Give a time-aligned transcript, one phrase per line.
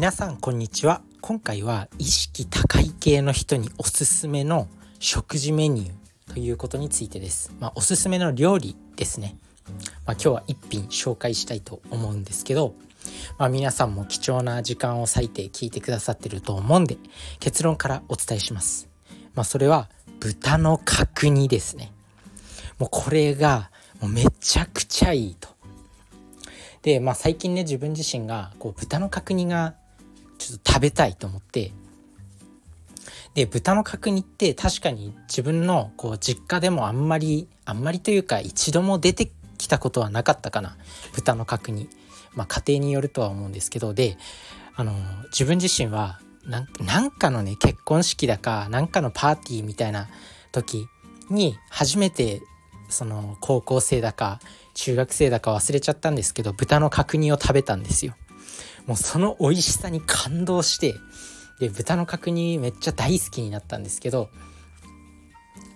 [0.00, 1.02] 皆さんこんにちは。
[1.20, 4.66] 今回は意識高い系の人におすすめの
[4.98, 7.52] 食事メニューということについてです。
[7.60, 9.36] まあ、おすすめの料理ですね。
[10.06, 12.74] まあ、今日は一品紹介したいと思うんですけど
[13.36, 16.96] まあ、皆さんも貴重な時間を割いて聞いてくださってると思うんで
[17.38, 18.88] 結論からお伝えします。
[19.34, 21.92] まあ、それは豚の角煮ですね。
[22.78, 23.70] もうこれが
[24.00, 25.50] もうめちゃくちゃいいと。
[26.80, 31.72] で、まあ、最近ね自分自身がこう豚の角煮がょっと食べたいと思って。
[33.34, 40.76] で豚の角煮って確かに自分のこう実家でもあんまりあんまりというか一度も出てきたことはなかったかな。
[41.14, 41.88] 豚の角煮。
[42.34, 43.94] まあ家庭によるとは思うんですけど。
[43.94, 44.16] で
[44.74, 44.94] あの
[45.30, 46.60] 自分自身はな
[47.00, 50.08] んかのね結婚式だかなんかのパーティーみたいな
[50.52, 50.86] 時
[51.28, 52.40] に初めて
[52.88, 54.40] その高校生だか
[54.74, 58.14] 中学生だか忘れちゃったんですけど豚の角煮を食べたんですよ。
[58.90, 60.96] もうその美味しさに感動して
[61.60, 64.30] で豚の角煮めっちゃ大好きになったんですけど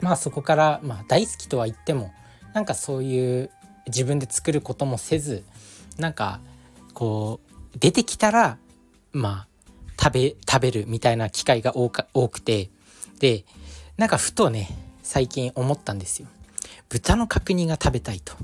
[0.00, 2.12] まあそこからまあ大好きとは言っても
[2.54, 3.50] なんかそういう
[3.88, 5.42] 自分で作ることもせず
[5.98, 6.38] なんか
[6.94, 7.40] こ
[7.74, 8.58] う出てきたら
[9.10, 12.70] まあ食べ食べるみたいな機会が多くて
[13.18, 13.44] で
[13.96, 14.68] なんかふとね
[15.02, 16.28] 最近思ったんですよ
[16.88, 18.34] 豚の角煮が食べたいと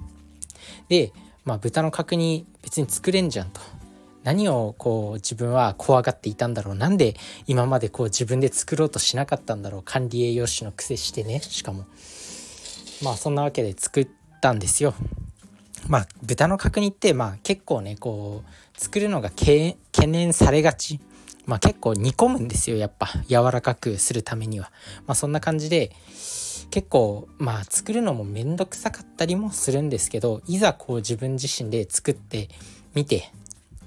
[0.88, 1.12] で、
[1.44, 3.75] まあ、豚の角煮別に作れんじゃんと。
[4.26, 7.14] 何をこう自分は怖がっていたんだろうなんで
[7.46, 11.86] 今までこう自分で作ろうとしなかったんだろう管理栄養士の癖してねしかも。
[13.04, 14.08] まあそんなわけで作っ
[14.40, 14.94] たんですよ。
[15.86, 19.76] まあ豚の角煮ってまあ結構ねこう作るのが懸
[20.08, 20.98] 念されがち。
[21.44, 23.08] まあ結構煮込むんですよやっぱ。
[23.28, 24.72] 柔らかくするためには。
[25.06, 25.92] まあそんな感じで
[26.72, 32.48] 結構まあ作るのもめんどくさかったりもするんですけどいざこう自分自身で作って
[32.92, 33.30] みて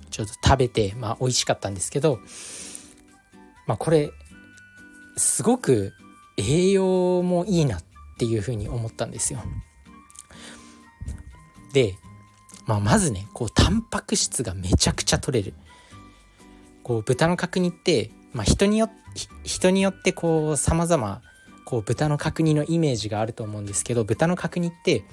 [0.10, 2.20] ちょっと食べてまあ美味しかったんですけど
[3.68, 4.12] まあこれ
[5.18, 5.94] すごく
[6.38, 7.84] 栄養もいいなっ
[8.18, 9.40] ていうふうに思ったんですよ。
[11.74, 11.96] で、
[12.66, 15.54] まあ、まずねこうタンパク質がめちゃくちゃ取れる。
[16.84, 18.90] こう豚の角煮って、まあ、人によ
[19.44, 21.22] 人によってこう様々
[21.66, 25.04] こう豚の角煮のイメージがあると思うんですけど豚の角煮って、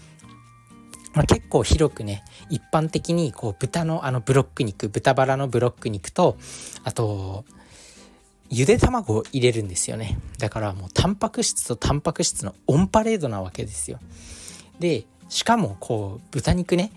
[1.17, 6.37] まあ、結構広くね一般的にこう豚のあのブロック肉豚バラのブロック肉と
[6.85, 7.47] あと
[8.51, 10.19] ゆで卵を入れるんですよね。
[10.39, 13.99] だからもうタンパク質とタンパク質のオンパレードなわけですよ。
[14.79, 16.93] でしかもこう豚肉ね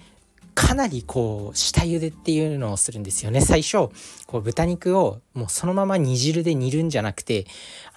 [0.54, 3.40] かなりこう下茹でっていうのをするんですよね。
[3.40, 3.90] 最初
[4.28, 7.48] こう豚肉をもうそのまま煮汁で煮るんじゃなくて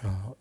[0.01, 0.37] あの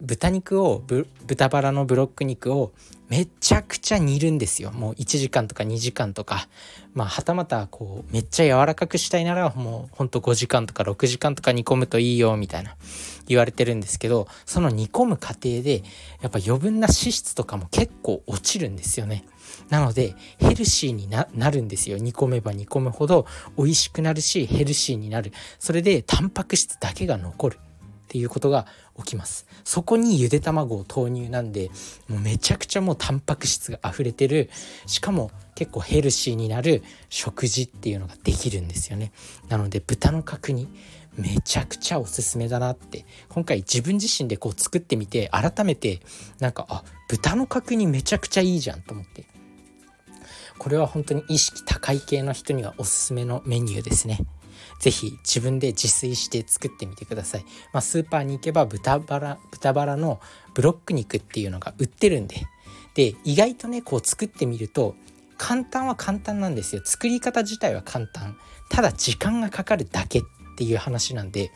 [0.00, 0.82] 豚肉を
[1.26, 2.72] 豚バラのブロック肉を
[3.08, 4.70] めちゃくちゃ煮るんですよ。
[4.70, 6.48] もう1時間とか2時間とか。
[6.94, 12.76] まあはたまたこうめっちゃ柔らかくしたいならもうほんと5時間とか6時間とか煮込むといいよみたいな
[13.26, 15.82] 言われてるんですけどその煮込む過程で
[16.22, 19.24] やっぱ余分な脂質とかも結構落ちるんですよね。
[19.68, 21.98] なのでヘルシーになるんですよ。
[21.98, 23.26] 煮込めば煮込むほど
[23.56, 25.32] 美味しくなるしヘルシーになる。
[25.58, 27.58] それでタンパク質だけが残る。
[28.08, 29.46] っていうことが起きます。
[29.64, 31.70] そこにゆで卵を投入なんで
[32.08, 34.48] もうめちゃくちゃもうタンパク質が溢れてる
[34.86, 39.12] しかも結構ヘルシーになる食事っていうのができるんですよね。
[39.50, 40.68] なので豚の角煮
[41.18, 43.04] めちゃくちゃおすすめだなって。
[43.28, 46.00] 今回自分自身でこう作ってみて改めて
[46.38, 49.26] なんかあ豚の角煮めちゃくちゃいいじゃんと思って。
[50.56, 54.24] これは本当に意識高い系の人にはおすすめのメニューですね。
[54.80, 57.44] 是非自分で自炊して作ってみてください。
[57.72, 60.20] まあ、スーパーに行けば豚バラ豚バラの
[60.54, 62.36] ブロック肉っていうのが売ってるんで。
[62.94, 64.96] で意外とねこう作ってみると
[65.36, 66.82] 簡単は簡単なんですよ。
[66.84, 68.36] 作り方自体は簡単。
[68.70, 70.22] ただ時間がかかるだけっ
[70.56, 71.52] ていう話なんで。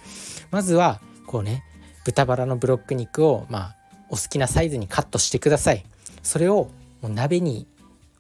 [0.51, 1.65] まずはこうね
[2.05, 3.77] 豚バラのブロック肉をまあ
[4.09, 5.85] お好きなサイズにカットしてください。
[6.23, 6.71] それを
[7.01, 7.67] もう鍋に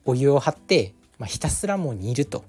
[0.04, 2.44] お湯を張って、まあ、ひたすらもう煮ると。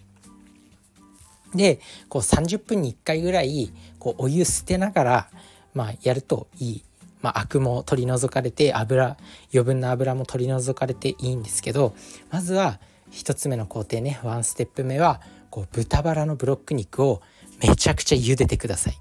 [1.56, 1.80] で
[2.10, 5.30] こう30分に1回ぐらいこうお湯捨てながら、
[5.74, 6.84] まあ、やるといい、
[7.22, 9.18] まあ、アクも取り除かれて油
[9.54, 11.96] 余分な油も取り除かれていいんですけど
[12.32, 12.80] まずは
[13.12, 17.22] 1つ目の工程ねワンステップ目はこう豚バラのブロック肉を
[17.62, 18.98] めちゃくちゃ茹でてください。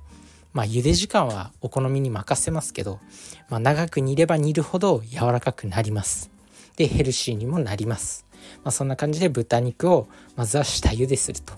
[0.52, 3.00] まあ茹で時間はお好みに任せますけど、
[3.48, 6.30] まあ、長く煮れば煮るほど柔らかくなります。
[6.76, 8.26] でヘルシーにもなります。
[8.64, 11.54] まあ、そんな感じで豚肉をまずは下茹ですると。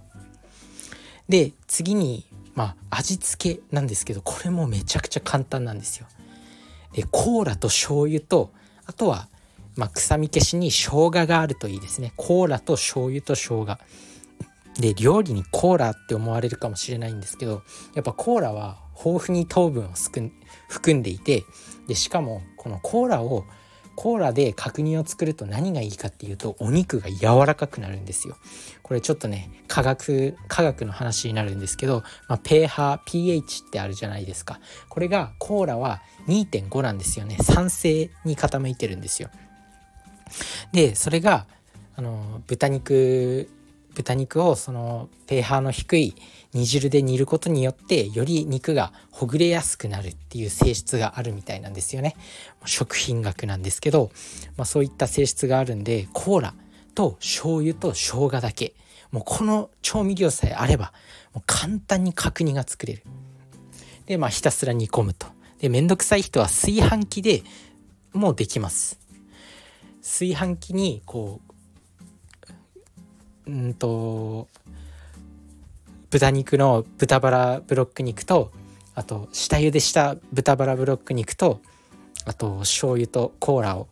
[1.29, 6.07] で次にまあ味付けなんですけどこれもめちゃくちゃ簡単なんですよ。
[6.93, 8.53] でコーラと醤油と
[8.87, 9.29] あとは、
[9.77, 12.13] まあ、臭み消しに生姜があるといいですね。
[12.17, 13.79] コーラと醤油と生姜。
[14.81, 17.63] で料理にコーラって思われるかもしれないんですけど
[17.95, 19.91] やっぱコーラは豊富に糖分を
[20.69, 21.45] 含んでいて
[21.87, 23.45] でしかもこのコーラを
[23.97, 28.37] コーラで角煮を作ると何がいいかっていうとお肉が柔らかくなるんですよ。
[28.83, 39.31] これちょっとね科学科学の話になるんですけど、まあ、ペーハー pH ってあるじゃないですかこれがコーラは2.5なんですよね酸性に傾いてるんですよ。
[40.73, 41.47] でそれが
[41.97, 43.49] あの豚肉
[43.95, 46.15] 豚肉をそのペーハーの低い
[46.55, 52.17] 煮汁で煮ることによってより肉がほぐれやすくなるっていう性質があるみたいなんですよね。
[52.65, 54.11] 食品学なんですけど、
[54.57, 56.55] まあ、そういった性質があるんでコーラ
[56.95, 58.75] と醤油と生姜だけ。
[59.11, 60.93] もうこの調味料さえあれば
[61.35, 63.03] もう簡単に角煮が作れる。
[64.07, 65.27] でまあひたすら煮込むと。
[65.59, 67.43] でめんどくさい人は炊飯器で
[68.13, 68.99] もうできます。
[70.03, 71.41] 炊飯器にこ
[73.47, 74.49] ううんと
[76.15, 78.53] 豚肉の豚バラブロック肉と
[78.95, 81.61] あと下茹でした豚バラブロック肉と
[82.25, 83.89] あと醤油とコーラを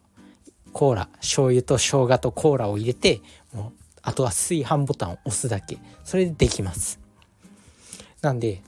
[0.72, 3.22] コーラ醤油と生姜とコーラを入れて
[3.52, 5.78] もうあとは炊飯ボタンを押すだけ。
[6.04, 7.00] それでできます。
[8.20, 8.62] なんで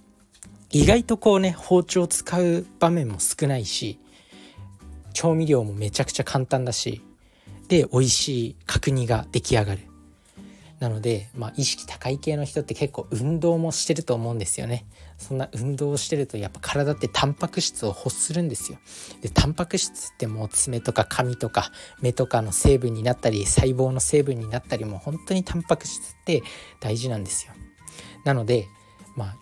[0.71, 4.01] 意外とこうね包丁を使う場面も少ないし
[5.13, 7.03] 調味料もめちゃくちゃ簡単だし
[7.69, 9.94] で美味しい角煮が出来上がる。
[10.81, 14.85] なので、まあ、意識高い系の人って結構運動もしてると思うんですよね。
[15.19, 18.79] そんな運動をしてるとやっぱ体ってタンパク質を欲するんですよ。
[19.21, 26.43] でタンパク質ってもう爪とか髪とか目とかの成分になったり細胞の成分になったりも本当にタンパク質って
[26.81, 27.53] 大事なんですよ。
[28.25, 28.67] なので
[29.17, 29.37] まあ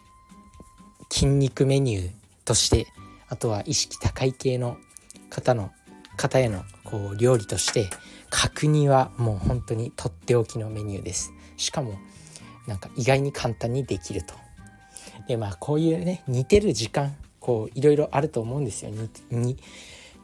[1.11, 2.11] 筋肉メニュー
[2.44, 2.87] として
[3.29, 4.76] あとは意識高い系の
[5.31, 5.73] 方の
[6.17, 7.88] 方へのこう料理として
[8.32, 11.34] 角煮はもう本当にとっておきのメニューです。
[11.58, 11.99] しかも
[12.67, 14.34] なんか意外に簡単にできると。
[15.29, 18.90] でまあこういうね似てる時間こういろいろあると思うんですよ。
[19.31, 19.58] に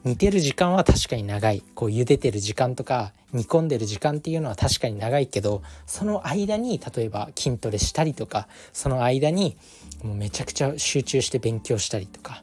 [0.05, 1.63] 似てる時間は確かに長い。
[1.75, 9.59] こう茹でてる時間とか煮込んでる時間っていうのは確かに長いけどその間に例えば筋トレしたりとかその間に
[10.03, 12.43] もうめちゃくちゃ集中して勉強したりとか、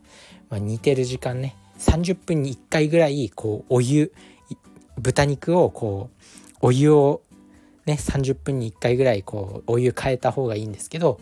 [0.50, 4.14] まあ、似てる時間ね30分に1回ぐらいこうお湯
[5.00, 6.26] 豚肉をこう
[6.62, 7.22] お湯を
[7.86, 11.20] ね30分に1回ぐらいこうお湯変えた方がいいんですけど、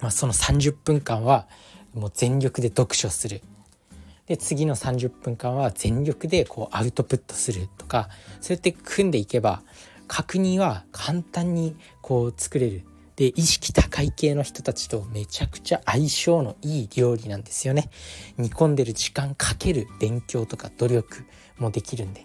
[0.00, 1.46] まあ、その30分間は
[1.94, 3.42] もう全力で読書する。
[4.26, 8.08] で次の30分間は全力でこうアウトプットするとか
[8.40, 9.64] そうやって組んでいけば
[10.06, 12.82] 確認は簡単にこう作れる。
[13.16, 17.90] で意識高い系の人たちとめちゃくちゃ相性のいい料理なんですよね。
[18.38, 21.24] 煮込んでる時間かける勉強とか努力
[21.58, 22.24] もできるんで。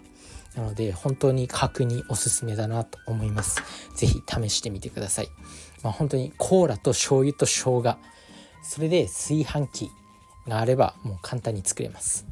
[0.56, 3.62] なので本当に角煮おすすめだなと思います。
[3.94, 5.28] 是非試してみてください。
[5.82, 7.96] まあ、本当にコーラと醤油と生姜
[8.62, 9.90] それで炊飯器
[10.48, 12.26] があればもう簡単に作れます。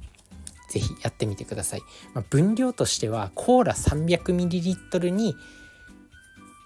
[0.69, 1.81] 是非やってみてください。
[2.15, 5.37] まあ、分量としてはコーラ 300ml に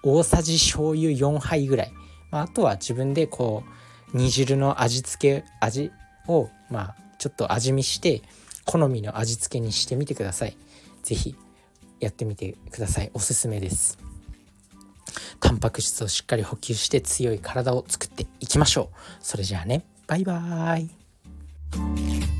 [0.01, 1.91] 大さじ醤油4杯ぐらい、
[2.31, 3.63] まあ、あとは自分でこ
[4.13, 5.91] う煮汁の味付け味
[6.27, 8.21] をまあちょっと味見して
[8.65, 10.57] 好みの味付けにしてみてください。
[11.03, 11.35] 是非
[11.99, 13.11] やってみてください。
[13.13, 13.97] おすすめです。
[15.39, 18.97] タンパク質をしっかり補給して強い体を作っていきましょう。
[19.21, 19.85] それじゃあね。
[20.07, 22.38] バイバーイ。